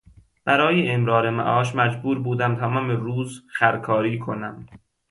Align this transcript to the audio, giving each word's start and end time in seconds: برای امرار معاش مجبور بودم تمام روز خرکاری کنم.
برای 0.45 0.91
امرار 0.91 1.29
معاش 1.29 1.75
مجبور 1.75 2.19
بودم 2.19 2.55
تمام 2.55 2.89
روز 2.91 3.43
خرکاری 3.53 4.19
کنم. 4.19 4.65